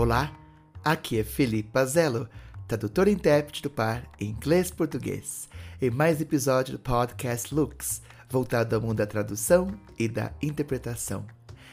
Olá, 0.00 0.32
aqui 0.82 1.18
é 1.18 1.22
Felipe 1.22 1.68
Pazello, 1.68 2.26
tradutor 2.66 3.06
e 3.06 3.10
intérprete 3.10 3.62
do 3.62 3.68
par 3.68 4.02
inglês-português, 4.18 5.46
em 5.78 5.90
mais 5.90 6.22
episódio 6.22 6.72
do 6.72 6.78
podcast 6.78 7.54
Lux, 7.54 8.00
voltado 8.26 8.74
ao 8.74 8.80
mundo 8.80 8.96
da 8.96 9.06
tradução 9.06 9.78
e 9.98 10.08
da 10.08 10.32
interpretação. 10.40 11.26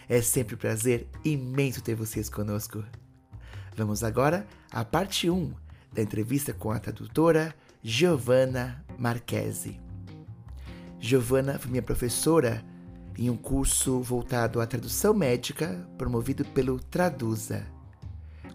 É 0.10 0.22
sempre 0.22 0.56
um 0.56 0.58
prazer 0.58 1.08
imenso 1.24 1.82
ter 1.82 1.96
vocês 1.96 2.28
conosco. 2.28 2.84
Vamos 3.78 4.04
agora 4.04 4.46
à 4.74 4.84
parte 4.84 5.30
1 5.30 5.54
da 5.94 6.02
entrevista 6.02 6.54
com 6.54 6.72
a 6.72 6.80
tradutora 6.80 7.56
Giovanna 7.82 8.84
Marchese. 9.00 9.80
Giovanna 11.00 11.58
foi 11.58 11.72
minha 11.72 11.82
professora 11.82 12.62
em 13.18 13.30
um 13.30 13.38
curso 13.38 14.02
voltado 14.02 14.60
à 14.60 14.68
tradução 14.68 15.14
médica 15.14 15.88
promovido 15.98 16.44
pelo 16.44 16.78
Traduza. 16.78 17.77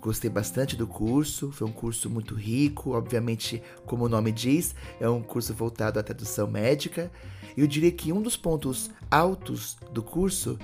Gostei 0.03 0.29
bastante 0.29 0.75
do 0.75 0.85
curso, 0.85 1.53
foi 1.53 1.69
um 1.69 1.73
curso 1.73 2.11
muito 2.11 2.35
rico, 2.35 2.91
obviamente, 2.91 3.63
como 3.87 4.07
o 4.07 4.09
nome 4.09 4.33
diz, 4.33 4.75
é 4.99 5.09
um 5.09 5.23
curso 5.23 5.55
voltado 5.55 5.97
à 5.97 6.03
tradução 6.03 6.49
médica. 6.49 7.09
Eu 7.57 7.69
diria 7.69 7.93
que 7.93 8.13
um 8.13 8.21
dos 8.21 8.37
pontos 8.37 8.91
altos 9.09 9.77
do 9.93 10.03
curso 10.03 10.59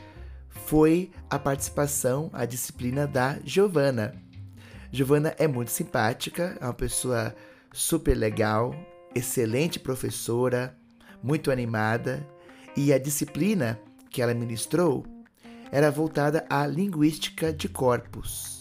foi 0.49 1.13
a 1.31 1.39
participação, 1.39 2.29
a 2.33 2.45
disciplina 2.45 3.07
da 3.07 3.39
Giovana. 3.45 4.13
Giovana 4.91 5.33
é 5.39 5.47
muito 5.47 5.71
simpática, 5.71 6.59
é 6.61 6.65
uma 6.65 6.75
pessoa 6.75 7.33
super 7.73 8.17
legal, 8.17 8.75
excelente 9.15 9.79
professora, 9.79 10.77
muito 11.23 11.53
animada, 11.53 12.27
e 12.77 12.93
a 12.93 12.99
disciplina 12.99 13.79
que 14.11 14.21
ela 14.21 14.35
ministrou 14.35 15.07
era 15.71 15.93
voltada 15.93 16.45
à 16.51 16.67
linguística 16.67 17.53
de 17.53 17.69
corpos. 17.69 18.58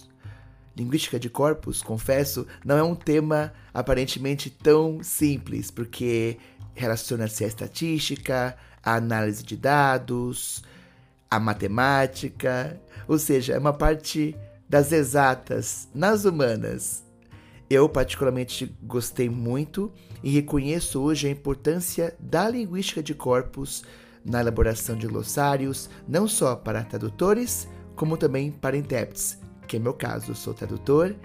Linguística 0.78 1.20
de 1.20 1.28
corpos, 1.28 1.82
confesso, 1.82 2.46
não 2.64 2.78
é 2.78 2.84
um 2.84 2.94
tema 2.94 3.52
aparentemente 3.74 4.48
tão 4.48 5.02
simples, 5.02 5.72
porque 5.72 6.38
relaciona-se 6.76 7.44
à 7.44 7.48
estatística, 7.48 8.56
à 8.84 8.94
análise 8.94 9.44
de 9.44 9.58
dados, 9.58 10.64
à 11.32 11.40
matemática, 11.40 12.80
ou 13.08 13.18
seja, 13.18 13.54
é 13.54 13.58
uma 13.58 13.74
parte 13.74 14.36
das 14.70 14.92
exatas 14.92 15.88
nas 15.96 16.26
humanas. 16.26 17.04
Eu, 17.68 17.90
particularmente, 17.90 18.72
gostei 18.84 19.28
muito 19.28 19.92
e 20.22 20.30
reconheço 20.30 21.02
hoje 21.02 21.28
a 21.28 21.32
importância 21.32 22.16
da 22.20 22.48
linguística 22.48 23.02
de 23.02 23.16
corpos 23.16 23.84
na 24.24 24.42
elaboração 24.42 24.96
de 24.96 25.08
glossários, 25.08 25.90
não 26.08 26.28
só 26.28 26.56
para 26.56 26.84
tradutores, 26.84 27.68
como 27.96 28.16
também 28.16 28.52
para 28.52 28.78
intérpretes 28.78 29.40
que 29.68 29.78
é 29.78 29.80
meu 29.80 29.94
caso, 29.94 30.32
eu 30.32 30.36
sou 30.36 30.54
tradutor 30.54 31.16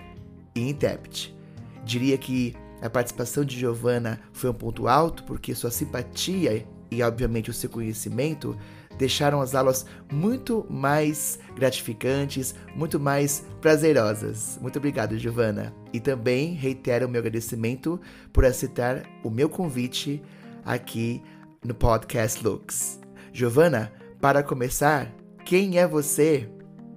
e 0.55 0.69
intérprete. 0.69 1.35
Diria 1.85 2.19
que 2.19 2.55
a 2.81 2.91
participação 2.91 3.45
de 3.45 3.59
Giovanna 3.59 4.21
foi 4.33 4.51
um 4.51 4.55
ponto 4.55 4.89
alto 4.89 5.23
porque 5.25 5.55
sua 5.55 5.71
simpatia 5.71 6.67
e, 6.91 7.03
obviamente, 7.03 7.49
o 7.49 7.55
seu 7.55 7.71
conhecimento 7.71 8.57
deixaram 8.99 9.41
as 9.41 9.55
aulas 9.55 9.87
muito 10.13 10.67
mais 10.69 11.39
gratificantes, 11.57 12.55
muito 12.75 13.01
mais 13.01 13.45
prazerosas. 13.61 14.59
Muito 14.61 14.79
obrigado, 14.79 15.19
Giovanna. 15.19 15.73
E 15.93 16.01
também 16.01 16.55
reitero 16.55 17.07
o 17.07 17.09
meu 17.09 17.21
agradecimento 17.21 18.01
por 18.33 18.45
aceitar 18.45 19.05
o 19.25 19.31
meu 19.31 19.49
convite 19.49 20.23
aqui 20.65 21.23
no 21.65 21.75
podcast 21.75 22.43
Lux. 22.45 23.01
Giovanna, 23.33 23.93
para 24.21 24.43
começar, 24.43 25.13
quem 25.45 25.79
é 25.79 25.87
você? 25.87 26.49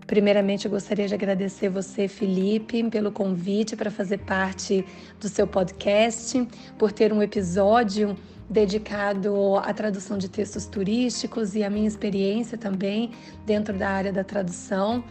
Primeiramente, 0.07 0.65
eu 0.65 0.71
gostaria 0.71 1.07
de 1.07 1.15
agradecer 1.15 1.67
você, 1.67 2.07
Felipe, 2.07 2.83
pelo 2.91 3.11
convite 3.11 3.75
para 3.75 3.89
fazer 3.89 4.19
parte 4.19 4.85
do 5.19 5.27
seu 5.27 5.47
podcast, 5.47 6.47
por 6.77 6.91
ter 6.91 7.11
um 7.11 7.23
episódio 7.23 8.15
dedicado 8.47 9.55
à 9.57 9.73
tradução 9.73 10.15
de 10.15 10.29
textos 10.29 10.67
turísticos 10.67 11.55
e 11.55 11.63
a 11.63 11.71
minha 11.71 11.87
experiência 11.87 12.55
também 12.55 13.11
dentro 13.47 13.75
da 13.75 13.89
área 13.89 14.13
da 14.13 14.23
tradução, 14.23 15.03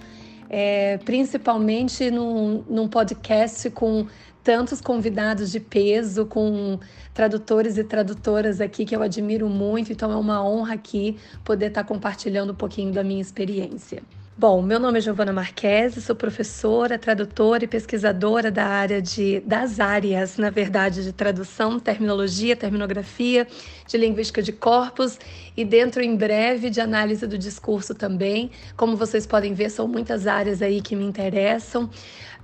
é, 0.48 0.98
principalmente 0.98 2.08
num, 2.12 2.62
num 2.68 2.86
podcast 2.86 3.68
com 3.70 4.06
tantos 4.44 4.80
convidados 4.80 5.50
de 5.50 5.58
peso, 5.58 6.24
com 6.26 6.78
tradutores 7.12 7.78
e 7.78 7.82
tradutoras 7.82 8.60
aqui 8.60 8.84
que 8.84 8.94
eu 8.94 9.02
admiro 9.02 9.48
muito, 9.48 9.90
então 9.90 10.12
é 10.12 10.16
uma 10.16 10.46
honra 10.46 10.74
aqui 10.74 11.16
poder 11.42 11.68
estar 11.68 11.82
compartilhando 11.82 12.52
um 12.52 12.56
pouquinho 12.56 12.92
da 12.92 13.02
minha 13.02 13.22
experiência. 13.22 14.00
Bom, 14.36 14.60
meu 14.62 14.80
nome 14.80 14.98
é 14.98 15.00
Giovana 15.00 15.32
Marquese, 15.32 16.02
sou 16.02 16.16
professora, 16.16 16.98
tradutora 16.98 17.62
e 17.62 17.68
pesquisadora 17.68 18.50
da 18.50 18.66
área 18.66 19.00
de 19.00 19.38
das 19.46 19.78
áreas, 19.78 20.38
na 20.38 20.50
verdade, 20.50 21.04
de 21.04 21.12
tradução, 21.12 21.78
terminologia, 21.78 22.56
terminografia, 22.56 23.46
de 23.86 23.96
linguística 23.96 24.42
de 24.42 24.50
corpos 24.50 25.20
e 25.56 25.64
dentro 25.64 26.02
em 26.02 26.16
breve 26.16 26.68
de 26.68 26.80
análise 26.80 27.24
do 27.28 27.38
discurso 27.38 27.94
também. 27.94 28.50
Como 28.76 28.96
vocês 28.96 29.24
podem 29.24 29.54
ver, 29.54 29.70
são 29.70 29.86
muitas 29.86 30.26
áreas 30.26 30.62
aí 30.62 30.82
que 30.82 30.96
me 30.96 31.04
interessam. 31.04 31.88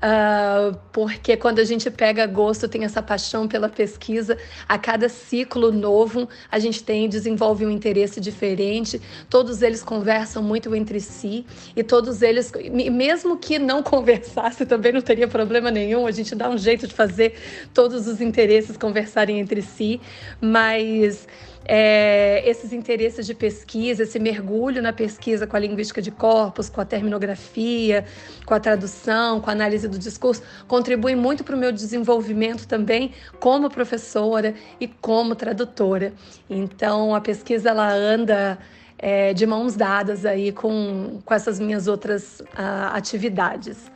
Uh, 0.01 0.75
porque 0.93 1.37
quando 1.37 1.59
a 1.59 1.65
gente 1.65 1.91
pega 1.91 2.27
gosto, 2.27 2.67
tem 2.67 2.85
essa 2.85 3.03
paixão 3.03 3.47
pela 3.47 3.69
pesquisa, 3.69 4.39
a 4.67 4.79
cada 4.79 5.11
ciclo 5.11 5.71
novo 5.71 6.27
a 6.51 6.59
gente 6.59 6.83
tem 6.83 7.07
desenvolve 7.07 7.67
um 7.67 7.71
interesse 7.71 8.19
diferente, 8.19 8.99
todos 9.29 9.61
eles 9.61 9.83
conversam 9.83 10.43
muito 10.43 10.75
entre 10.75 11.01
si 11.01 11.45
e 11.77 11.83
todos 11.83 12.23
eles, 12.23 12.51
mesmo 12.73 13.37
que 13.37 13.59
não 13.59 13.83
conversasse, 13.85 14.65
também 14.65 14.91
não 14.91 15.03
teria 15.03 15.29
problema 15.29 15.71
nenhum, 15.71 16.07
a 16.07 16.13
gente 16.13 16.35
dá 16.35 16.49
um 16.49 16.57
jeito 16.57 16.87
de 16.87 16.95
fazer 16.95 17.35
todos 17.75 18.07
os 18.07 18.23
interesses 18.23 18.79
conversarem 18.79 19.39
entre 19.39 19.61
si, 19.61 20.01
mas 20.41 21.29
é, 21.65 22.43
esses 22.49 22.73
interesses 22.73 23.27
de 23.27 23.35
pesquisa, 23.35 24.03
esse 24.03 24.19
mergulho 24.19 24.83
na 24.83 24.93
pesquisa 24.93 25.47
com 25.47 25.57
a 25.57 25.61
linguística 25.61 26.01
de 26.01 26.11
corpos, 26.11 26.69
com 26.69 26.81
a 26.81 26.85
terminografia, 26.85 28.05
com 28.45 28.55
a 28.55 28.61
tradução, 28.61 29.41
com 29.41 29.51
a 29.51 29.53
análise 29.53 29.87
do 29.87 29.99
discurso, 29.99 30.43
contribui 30.67 31.15
muito 31.15 31.45
para 31.45 31.55
o 31.55 31.59
meu 31.59 31.71
desenvolvimento 31.71 32.67
também 32.67 33.13
como 33.39 33.71
professora 33.71 34.55
e 34.81 34.89
como 34.89 35.35
tradutora. 35.35 36.13
Então, 36.49 37.15
a 37.15 37.21
pesquisa 37.21 37.71
ela 37.71 37.93
anda 37.93 38.59
é, 38.99 39.33
de 39.33 39.47
mãos 39.47 39.77
dadas 39.77 40.27
aí 40.27 40.53
com, 40.53 41.21
com 41.25 41.35
essas 41.35 41.59
minhas 41.59 41.87
outras 41.87 42.41
uh, 42.41 42.93
atividades. 42.93 43.91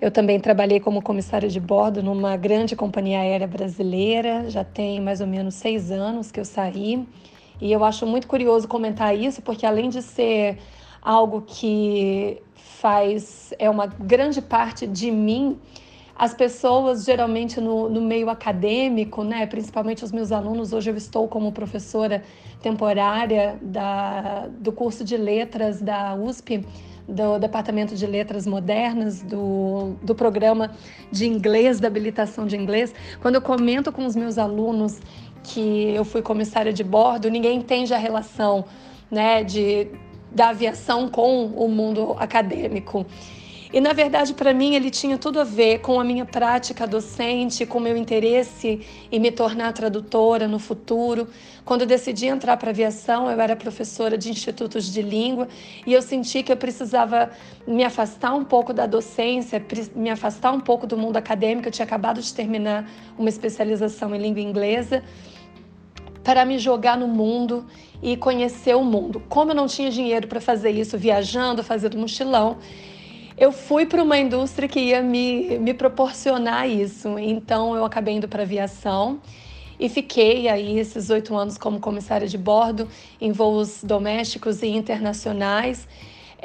Eu 0.00 0.10
também 0.10 0.40
trabalhei 0.40 0.80
como 0.80 1.00
comissária 1.00 1.48
de 1.48 1.60
bordo 1.60 2.02
numa 2.02 2.36
grande 2.36 2.74
companhia 2.74 3.20
aérea 3.20 3.46
brasileira, 3.46 4.50
já 4.50 4.64
tem 4.64 5.00
mais 5.00 5.20
ou 5.20 5.26
menos 5.26 5.54
seis 5.54 5.90
anos 5.90 6.30
que 6.30 6.40
eu 6.40 6.44
saí. 6.44 7.06
E 7.60 7.72
eu 7.72 7.84
acho 7.84 8.06
muito 8.06 8.26
curioso 8.26 8.66
comentar 8.66 9.16
isso, 9.16 9.40
porque 9.40 9.64
além 9.64 9.88
de 9.88 10.02
ser 10.02 10.58
algo 11.00 11.42
que 11.46 12.42
faz, 12.54 13.54
é 13.58 13.70
uma 13.70 13.86
grande 13.86 14.42
parte 14.42 14.86
de 14.86 15.10
mim, 15.10 15.58
as 16.16 16.34
pessoas 16.34 17.04
geralmente 17.04 17.60
no, 17.60 17.88
no, 17.88 18.00
meio 18.00 18.30
acadêmico, 18.30 19.24
né, 19.24 19.46
principalmente 19.46 20.04
os 20.04 20.12
meus 20.12 20.30
alunos, 20.30 20.72
hoje 20.72 20.90
eu 20.90 20.96
estou 20.96 21.26
como 21.26 21.50
professora 21.52 22.22
temporária 22.62 23.58
da, 23.60 24.48
do 24.58 24.72
curso 24.72 25.04
de 25.04 25.16
letras 25.16 25.80
da 25.80 26.14
USP, 26.14 26.64
do 27.08 27.38
Departamento 27.38 27.94
de 27.94 28.06
Letras 28.06 28.46
Modernas, 28.46 29.22
do, 29.22 29.94
do 30.02 30.14
programa 30.14 30.72
de 31.10 31.26
inglês, 31.26 31.78
da 31.78 31.88
habilitação 31.88 32.46
de 32.46 32.56
inglês, 32.56 32.94
quando 33.20 33.36
eu 33.36 33.42
comento 33.42 33.92
com 33.92 34.06
os 34.06 34.16
meus 34.16 34.38
alunos 34.38 35.00
que 35.42 35.94
eu 35.94 36.04
fui 36.04 36.22
comissária 36.22 36.72
de 36.72 36.82
bordo, 36.82 37.28
ninguém 37.28 37.58
entende 37.58 37.92
a 37.92 37.98
relação 37.98 38.64
né, 39.10 39.44
de, 39.44 39.88
da 40.32 40.48
aviação 40.48 41.08
com 41.08 41.46
o 41.46 41.68
mundo 41.68 42.16
acadêmico. 42.18 43.04
E 43.74 43.80
na 43.80 43.92
verdade, 43.92 44.34
para 44.34 44.54
mim, 44.54 44.76
ele 44.76 44.88
tinha 44.88 45.18
tudo 45.18 45.40
a 45.40 45.42
ver 45.42 45.80
com 45.80 45.98
a 45.98 46.04
minha 46.04 46.24
prática 46.24 46.86
docente, 46.86 47.66
com 47.66 47.78
o 47.78 47.80
meu 47.80 47.96
interesse 47.96 48.86
em 49.10 49.18
me 49.18 49.32
tornar 49.32 49.72
tradutora 49.72 50.46
no 50.46 50.60
futuro. 50.60 51.26
Quando 51.64 51.80
eu 51.80 51.86
decidi 51.88 52.26
entrar 52.26 52.56
para 52.56 52.70
aviação, 52.70 53.28
eu 53.28 53.40
era 53.40 53.56
professora 53.56 54.16
de 54.16 54.30
institutos 54.30 54.92
de 54.92 55.02
língua 55.02 55.48
e 55.84 55.92
eu 55.92 56.00
senti 56.02 56.44
que 56.44 56.52
eu 56.52 56.56
precisava 56.56 57.32
me 57.66 57.82
afastar 57.82 58.32
um 58.32 58.44
pouco 58.44 58.72
da 58.72 58.86
docência, 58.86 59.60
me 59.96 60.08
afastar 60.08 60.52
um 60.52 60.60
pouco 60.60 60.86
do 60.86 60.96
mundo 60.96 61.16
acadêmico. 61.16 61.66
Eu 61.66 61.72
tinha 61.72 61.84
acabado 61.84 62.22
de 62.22 62.32
terminar 62.32 62.88
uma 63.18 63.28
especialização 63.28 64.14
em 64.14 64.18
língua 64.20 64.40
inglesa 64.40 65.02
para 66.22 66.44
me 66.44 66.60
jogar 66.60 66.96
no 66.96 67.08
mundo 67.08 67.66
e 68.00 68.16
conhecer 68.16 68.76
o 68.76 68.84
mundo. 68.84 69.20
Como 69.28 69.50
eu 69.50 69.54
não 69.56 69.66
tinha 69.66 69.90
dinheiro 69.90 70.28
para 70.28 70.40
fazer 70.40 70.70
isso 70.70 70.96
viajando, 70.96 71.64
fazendo 71.64 71.98
mochilão, 71.98 72.58
eu 73.36 73.50
fui 73.52 73.86
para 73.86 74.02
uma 74.02 74.18
indústria 74.18 74.68
que 74.68 74.80
ia 74.80 75.02
me, 75.02 75.58
me 75.58 75.74
proporcionar 75.74 76.68
isso. 76.68 77.18
Então 77.18 77.74
eu 77.76 77.84
acabei 77.84 78.14
indo 78.14 78.28
para 78.28 78.42
aviação 78.42 79.20
e 79.78 79.88
fiquei 79.88 80.48
aí 80.48 80.78
esses 80.78 81.10
oito 81.10 81.36
anos 81.36 81.58
como 81.58 81.80
comissária 81.80 82.28
de 82.28 82.38
bordo 82.38 82.88
em 83.20 83.32
voos 83.32 83.82
domésticos 83.82 84.62
e 84.62 84.68
internacionais. 84.68 85.86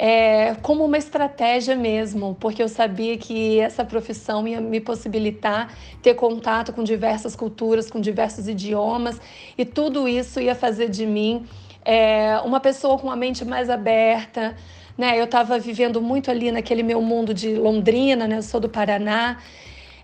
é, 0.02 0.54
como 0.62 0.82
uma 0.82 0.96
estratégia 0.96 1.76
mesmo, 1.76 2.34
porque 2.40 2.62
eu 2.62 2.70
sabia 2.70 3.18
que 3.18 3.60
essa 3.60 3.84
profissão 3.84 4.48
ia 4.48 4.58
me 4.58 4.80
possibilitar 4.80 5.74
ter 6.00 6.14
contato 6.14 6.72
com 6.72 6.82
diversas 6.82 7.36
culturas, 7.36 7.90
com 7.90 8.00
diversos 8.00 8.48
idiomas, 8.48 9.20
e 9.58 9.64
tudo 9.66 10.08
isso 10.08 10.40
ia 10.40 10.54
fazer 10.54 10.88
de 10.88 11.04
mim 11.04 11.44
é, 11.84 12.40
uma 12.46 12.60
pessoa 12.60 12.98
com 12.98 13.10
a 13.10 13.16
mente 13.16 13.44
mais 13.44 13.68
aberta. 13.68 14.56
Né? 15.00 15.18
Eu 15.18 15.24
estava 15.24 15.58
vivendo 15.58 15.98
muito 15.98 16.30
ali 16.30 16.52
naquele 16.52 16.82
meu 16.82 17.00
mundo 17.00 17.32
de 17.32 17.54
Londrina, 17.54 18.28
né? 18.28 18.36
eu 18.36 18.42
sou 18.42 18.60
do 18.60 18.68
Paraná. 18.68 19.38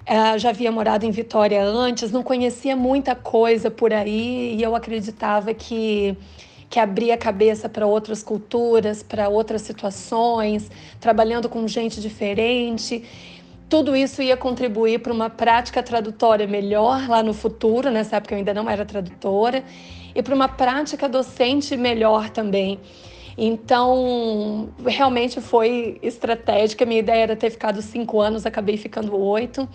Uh, 0.09 0.39
já 0.39 0.49
havia 0.49 0.73
morado 0.73 1.05
em 1.05 1.11
Vitória 1.11 1.63
antes, 1.63 2.11
não 2.11 2.23
conhecia 2.23 2.75
muita 2.75 3.15
coisa 3.15 3.71
por 3.71 3.93
aí 3.93 4.57
e 4.57 4.63
eu 4.63 4.75
acreditava 4.75 5.53
que 5.53 6.17
que 6.71 6.81
abria 6.81 7.15
a 7.15 7.19
cabeça 7.19 7.69
para 7.69 7.87
outras 7.87 8.23
culturas, 8.23 9.03
para 9.03 9.29
outras 9.29 9.63
situações, 9.63 10.69
trabalhando 10.99 11.49
com 11.49 11.69
gente 11.69 12.01
diferente. 12.01 13.05
Tudo 13.69 13.95
isso 13.95 14.21
ia 14.23 14.37
contribuir 14.37 15.01
para 15.01 15.13
uma 15.13 15.31
prática 15.31 15.83
tradutória 15.83 16.47
melhor 16.47 17.07
lá 17.07 17.23
no 17.23 17.35
futuro, 17.35 17.91
nessa 17.91 18.17
época 18.17 18.35
eu 18.35 18.39
ainda 18.39 18.55
não 18.55 18.69
era 18.69 18.85
tradutora, 18.85 19.63
e 20.15 20.23
para 20.23 20.35
uma 20.35 20.49
prática 20.49 21.09
docente 21.09 21.77
melhor 21.77 22.31
também. 22.31 22.81
Então, 23.37 24.71
realmente 24.85 25.41
foi 25.41 25.99
estratégica. 26.03 26.87
Minha 26.87 27.01
ideia 27.01 27.23
era 27.23 27.37
ter 27.37 27.51
ficado 27.51 27.83
cinco 27.83 28.21
anos, 28.21 28.47
acabei 28.47 28.77
ficando 28.77 29.15
oito, 29.17 29.69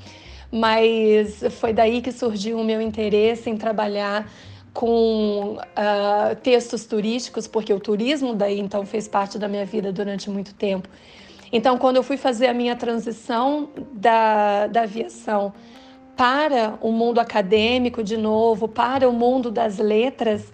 mas 0.52 1.44
foi 1.60 1.72
daí 1.72 2.02
que 2.02 2.12
surgiu 2.12 2.60
o 2.60 2.64
meu 2.64 2.82
interesse 2.82 3.50
em 3.50 3.58
trabalhar 3.58 4.28
com 4.74 5.58
uh, 5.58 6.36
textos 6.42 6.86
turísticos, 6.86 7.48
porque 7.48 7.74
o 7.74 7.80
turismo 7.80 8.34
daí 8.34 8.60
então 8.60 8.86
fez 8.86 9.08
parte 9.08 9.38
da 9.38 9.48
minha 9.48 9.66
vida 9.66 9.92
durante 9.92 10.30
muito 10.30 10.56
tempo. 10.56 10.88
Então, 11.52 11.78
quando 11.78 11.98
eu 11.98 12.04
fui 12.04 12.18
fazer 12.18 12.48
a 12.48 12.54
minha 12.54 12.76
transição 12.76 13.70
da, 13.94 14.68
da 14.68 14.84
aviação 14.84 15.54
para 16.16 16.78
o 16.82 16.92
mundo 16.92 17.20
acadêmico 17.20 18.02
de 18.02 18.16
novo, 18.16 18.68
para 18.68 19.10
o 19.10 19.12
mundo 19.12 19.52
das 19.52 19.78
letras, 19.78 20.50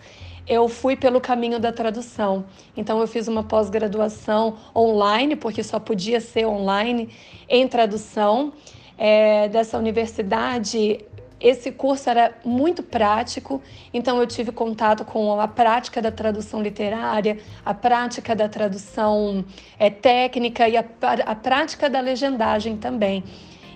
eu 0.47 0.67
fui 0.69 0.95
pelo 0.95 1.19
caminho 1.19 1.59
da 1.59 1.71
tradução. 1.71 2.45
Então, 2.75 2.99
eu 2.99 3.07
fiz 3.07 3.27
uma 3.27 3.44
pós-graduação 3.44 4.57
online, 4.75 5.35
porque 5.35 5.63
só 5.63 5.79
podia 5.79 6.21
ser 6.21 6.45
online, 6.45 7.09
em 7.49 7.67
tradução. 7.67 8.53
É, 8.97 9.47
dessa 9.49 9.77
universidade, 9.77 11.05
esse 11.39 11.71
curso 11.71 12.09
era 12.09 12.33
muito 12.44 12.81
prático, 12.81 13.61
então 13.94 14.19
eu 14.19 14.25
tive 14.25 14.51
contato 14.51 15.05
com 15.05 15.39
a 15.39 15.47
prática 15.47 16.01
da 16.01 16.11
tradução 16.11 16.63
literária, 16.63 17.38
a 17.63 17.75
prática 17.75 18.35
da 18.35 18.50
tradução 18.50 19.45
é, 19.77 19.91
técnica 19.91 20.67
e 20.67 20.75
a, 20.75 20.83
a 21.25 21.35
prática 21.35 21.88
da 21.88 22.00
legendagem 22.00 22.75
também. 22.77 23.23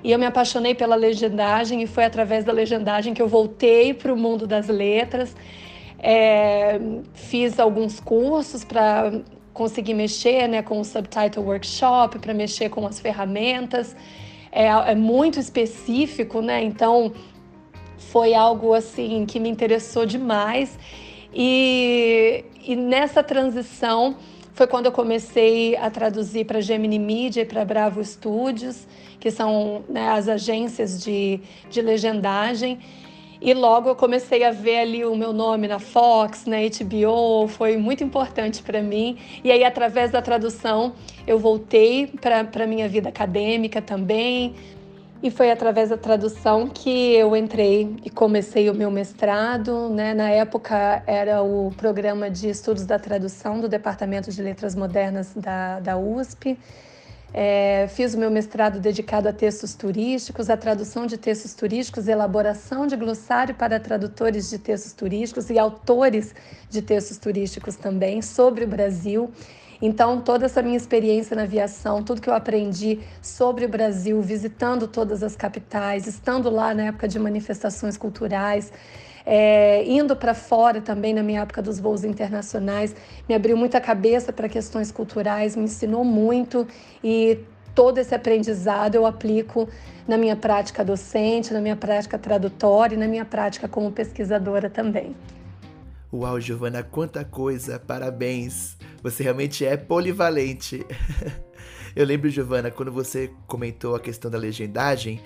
E 0.03 0.11
eu 0.11 0.17
me 0.17 0.25
apaixonei 0.25 0.73
pela 0.73 0.95
legendagem 0.95 1.83
e 1.83 1.87
foi 1.87 2.05
através 2.05 2.43
da 2.43 2.51
legendagem 2.51 3.13
que 3.13 3.21
eu 3.21 3.27
voltei 3.27 3.93
para 3.93 4.11
o 4.11 4.17
mundo 4.17 4.47
das 4.47 4.67
letras. 4.67 5.35
É, 6.03 6.79
fiz 7.13 7.59
alguns 7.59 7.99
cursos 7.99 8.63
para 8.63 9.21
conseguir 9.53 9.93
mexer 9.93 10.47
né, 10.47 10.61
com 10.61 10.79
o 10.79 10.85
Subtitle 10.85 11.43
Workshop, 11.43 12.17
para 12.19 12.33
mexer 12.33 12.69
com 12.69 12.87
as 12.87 12.99
ferramentas. 12.99 13.95
É, 14.51 14.65
é, 14.65 14.95
muito 14.95 15.39
específico, 15.39 16.41
né? 16.41 16.63
Então 16.63 17.13
foi 17.97 18.33
algo 18.33 18.73
assim 18.73 19.25
que 19.25 19.39
me 19.39 19.49
interessou 19.49 20.05
demais. 20.05 20.77
E, 21.33 22.43
e 22.63 22.75
nessa 22.75 23.23
transição 23.23 24.17
foi 24.53 24.67
quando 24.67 24.87
eu 24.87 24.91
comecei 24.91 25.77
a 25.77 25.89
traduzir 25.89 26.45
para 26.45 26.59
Gemini 26.59 26.99
Media 26.99 27.43
e 27.43 27.45
para 27.45 27.63
Bravo 27.63 28.03
Studios, 28.03 28.85
que 29.19 29.31
são 29.31 29.83
né, 29.87 30.09
as 30.09 30.27
agências 30.27 31.01
de, 31.01 31.39
de 31.69 31.81
legendagem. 31.81 32.79
E 33.41 33.55
logo 33.55 33.89
eu 33.89 33.95
comecei 33.95 34.43
a 34.43 34.51
ver 34.51 34.81
ali 34.81 35.03
o 35.03 35.15
meu 35.15 35.33
nome 35.33 35.67
na 35.67 35.79
Fox, 35.79 36.45
na 36.45 36.57
HBO, 36.57 37.47
foi 37.47 37.75
muito 37.75 38.03
importante 38.03 38.61
para 38.61 38.83
mim. 38.83 39.17
E 39.43 39.51
aí, 39.51 39.63
através 39.63 40.11
da 40.11 40.21
tradução, 40.21 40.93
eu 41.25 41.39
voltei 41.39 42.05
para 42.05 42.47
a 42.63 42.67
minha 42.67 42.87
vida 42.87 43.09
acadêmica 43.09 43.81
também. 43.81 44.53
E 45.23 45.31
foi 45.31 45.51
através 45.51 45.89
da 45.89 45.97
tradução 45.97 46.67
que 46.67 47.15
eu 47.15 47.35
entrei 47.35 47.95
e 48.05 48.11
comecei 48.11 48.69
o 48.69 48.75
meu 48.75 48.91
mestrado. 48.91 49.89
Né? 49.89 50.13
Na 50.13 50.29
época, 50.29 51.03
era 51.07 51.41
o 51.41 51.71
programa 51.75 52.29
de 52.29 52.47
estudos 52.47 52.85
da 52.85 52.99
tradução 52.99 53.59
do 53.59 53.67
Departamento 53.67 54.31
de 54.31 54.41
Letras 54.41 54.75
Modernas 54.75 55.33
da, 55.35 55.79
da 55.79 55.97
USP. 55.97 56.59
É, 57.33 57.87
fiz 57.87 58.13
o 58.13 58.17
meu 58.17 58.29
mestrado 58.29 58.79
dedicado 58.79 59.29
a 59.29 59.33
textos 59.33 59.73
turísticos, 59.73 60.49
a 60.49 60.57
tradução 60.57 61.05
de 61.05 61.17
textos 61.17 61.53
turísticos, 61.53 62.07
elaboração 62.09 62.85
de 62.85 62.97
glossário 62.97 63.55
para 63.55 63.79
tradutores 63.79 64.49
de 64.49 64.59
textos 64.59 64.91
turísticos 64.91 65.49
e 65.49 65.57
autores 65.57 66.35
de 66.69 66.81
textos 66.81 67.17
turísticos 67.17 67.77
também 67.77 68.21
sobre 68.21 68.65
o 68.65 68.67
Brasil. 68.67 69.31
Então, 69.81 70.21
toda 70.21 70.45
essa 70.45 70.61
minha 70.61 70.77
experiência 70.77 71.35
na 71.35 71.43
aviação, 71.43 72.03
tudo 72.03 72.21
que 72.21 72.29
eu 72.29 72.35
aprendi 72.35 72.99
sobre 73.21 73.65
o 73.65 73.69
Brasil, 73.69 74.21
visitando 74.21 74.87
todas 74.87 75.23
as 75.23 75.35
capitais, 75.35 76.05
estando 76.05 76.49
lá 76.49 76.73
na 76.73 76.83
época 76.83 77.07
de 77.07 77.17
manifestações 77.17 77.97
culturais, 77.97 78.71
é, 79.33 79.85
indo 79.85 80.13
para 80.13 80.33
fora 80.33 80.81
também 80.81 81.13
na 81.13 81.23
minha 81.23 81.39
época 81.39 81.61
dos 81.61 81.79
voos 81.79 82.03
internacionais, 82.03 82.93
me 83.29 83.33
abriu 83.33 83.55
muita 83.55 83.79
cabeça 83.79 84.33
para 84.33 84.49
questões 84.49 84.91
culturais, 84.91 85.55
me 85.55 85.63
ensinou 85.63 86.03
muito 86.03 86.67
e 87.01 87.39
todo 87.73 87.97
esse 87.97 88.13
aprendizado 88.13 88.95
eu 88.95 89.05
aplico 89.05 89.69
na 90.05 90.17
minha 90.17 90.35
prática 90.35 90.83
docente, 90.83 91.53
na 91.53 91.61
minha 91.61 91.77
prática 91.77 92.19
tradutória 92.19 92.95
e 92.95 92.97
na 92.97 93.07
minha 93.07 93.23
prática 93.23 93.69
como 93.69 93.89
pesquisadora 93.89 94.69
também. 94.69 95.15
Uau, 96.11 96.37
Giovana, 96.37 96.83
quanta 96.83 97.23
coisa! 97.23 97.79
Parabéns! 97.79 98.75
Você 99.01 99.23
realmente 99.23 99.65
é 99.65 99.77
polivalente. 99.77 100.85
eu 101.95 102.05
lembro, 102.05 102.29
Giovana, 102.29 102.69
quando 102.69 102.91
você 102.91 103.31
comentou 103.47 103.95
a 103.95 103.99
questão 104.01 104.29
da 104.29 104.37
legendagem, 104.37 105.21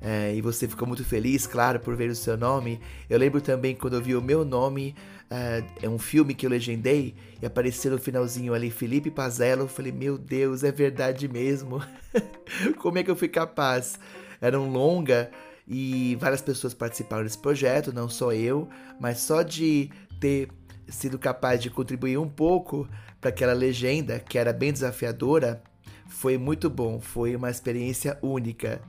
é, 0.00 0.34
e 0.34 0.40
você 0.40 0.68
ficou 0.68 0.86
muito 0.86 1.04
feliz, 1.04 1.46
claro, 1.46 1.80
por 1.80 1.96
ver 1.96 2.10
o 2.10 2.14
seu 2.14 2.36
nome. 2.36 2.80
Eu 3.08 3.18
lembro 3.18 3.40
também 3.40 3.74
quando 3.74 3.94
eu 3.94 4.02
vi 4.02 4.14
o 4.14 4.22
meu 4.22 4.44
nome, 4.44 4.94
é, 5.30 5.64
é 5.82 5.88
um 5.88 5.98
filme 5.98 6.34
que 6.34 6.46
eu 6.46 6.50
legendei 6.50 7.14
e 7.42 7.46
apareceu 7.46 7.92
no 7.92 7.98
finalzinho 7.98 8.54
ali 8.54 8.70
Felipe 8.70 9.10
Pazello. 9.10 9.62
Eu 9.62 9.68
falei, 9.68 9.92
meu 9.92 10.16
Deus, 10.16 10.62
é 10.62 10.70
verdade 10.70 11.28
mesmo. 11.28 11.82
Como 12.78 12.98
é 12.98 13.02
que 13.02 13.10
eu 13.10 13.16
fui 13.16 13.28
capaz? 13.28 13.98
Era 14.40 14.58
um 14.58 14.70
longa 14.70 15.30
e 15.66 16.16
várias 16.20 16.40
pessoas 16.40 16.72
participaram 16.72 17.24
desse 17.24 17.38
projeto, 17.38 17.92
não 17.92 18.08
só 18.08 18.32
eu, 18.32 18.68
mas 18.98 19.18
só 19.18 19.42
de 19.42 19.90
ter 20.18 20.48
sido 20.88 21.18
capaz 21.18 21.60
de 21.60 21.68
contribuir 21.68 22.16
um 22.16 22.28
pouco 22.28 22.88
para 23.20 23.30
aquela 23.30 23.52
legenda 23.52 24.18
que 24.18 24.38
era 24.38 24.52
bem 24.52 24.72
desafiadora, 24.72 25.62
foi 26.06 26.38
muito 26.38 26.70
bom, 26.70 27.00
foi 27.00 27.36
uma 27.36 27.50
experiência 27.50 28.18
única. 28.22 28.80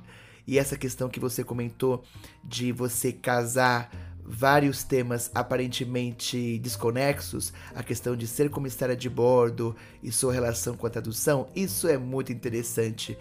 E 0.49 0.57
essa 0.57 0.75
questão 0.75 1.09
que 1.09 1.19
você 1.19 1.43
comentou 1.43 2.03
de 2.43 2.71
você 2.71 3.11
casar 3.11 3.91
vários 4.25 4.83
temas 4.83 5.29
aparentemente 5.31 6.57
desconexos, 6.57 7.53
a 7.75 7.83
questão 7.83 8.15
de 8.15 8.25
ser 8.25 8.49
comissária 8.49 8.95
de 8.95 9.07
bordo 9.07 9.75
e 10.01 10.11
sua 10.11 10.33
relação 10.33 10.75
com 10.75 10.87
a 10.87 10.89
tradução, 10.89 11.47
isso 11.55 11.87
é 11.87 11.99
muito 11.99 12.33
interessante. 12.33 13.15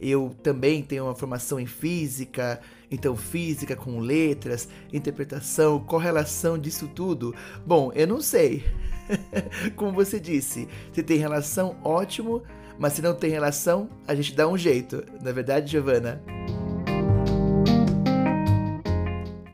Eu 0.00 0.34
também 0.42 0.82
tenho 0.82 1.04
uma 1.04 1.14
formação 1.14 1.60
em 1.60 1.66
física, 1.66 2.60
então 2.90 3.16
física 3.16 3.76
com 3.76 4.00
letras, 4.00 4.68
interpretação, 4.92 5.78
correlação 5.78 6.58
disso 6.58 6.88
tudo. 6.88 7.32
Bom, 7.64 7.92
eu 7.94 8.08
não 8.08 8.20
sei. 8.20 8.64
Como 9.76 9.92
você 9.92 10.18
disse, 10.18 10.66
se 10.92 11.00
tem 11.04 11.16
relação, 11.16 11.76
ótimo, 11.84 12.42
mas 12.76 12.94
se 12.94 13.02
não 13.02 13.14
tem 13.14 13.30
relação, 13.30 13.88
a 14.04 14.16
gente 14.16 14.34
dá 14.34 14.48
um 14.48 14.58
jeito. 14.58 15.04
Na 15.22 15.30
é 15.30 15.32
verdade, 15.32 15.70
Giovana? 15.70 16.20